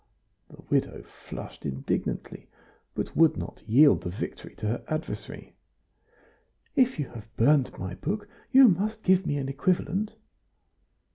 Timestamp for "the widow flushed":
0.49-1.63